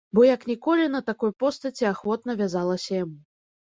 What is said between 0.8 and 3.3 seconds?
на такой постаці ахвотна вязалася яму.